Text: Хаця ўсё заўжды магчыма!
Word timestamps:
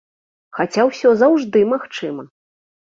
Хаця 0.59 0.87
ўсё 0.89 1.13
заўжды 1.21 1.59
магчыма! 1.77 2.31